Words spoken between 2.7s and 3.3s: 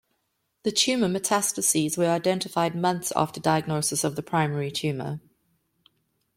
months